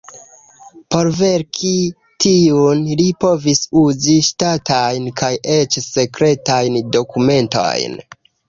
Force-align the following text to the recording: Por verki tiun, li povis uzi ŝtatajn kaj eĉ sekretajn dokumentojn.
Por 0.93 1.09
verki 1.17 1.73
tiun, 2.25 2.81
li 3.03 3.05
povis 3.25 3.61
uzi 3.83 4.17
ŝtatajn 4.31 5.13
kaj 5.23 5.33
eĉ 5.59 5.81
sekretajn 5.93 6.83
dokumentojn. 6.99 8.01